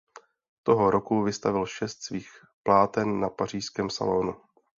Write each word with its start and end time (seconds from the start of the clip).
Toho 0.63 0.91
roku 0.91 1.23
vystavil 1.23 1.65
šest 1.65 2.03
svých 2.03 2.29
pláten 2.63 3.19
na 3.19 3.29
pařížském 3.29 3.89
Salonu. 3.89 4.35